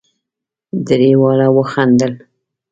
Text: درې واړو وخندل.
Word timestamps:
درې 0.87 1.11
واړو 1.21 1.49
وخندل. 1.57 2.13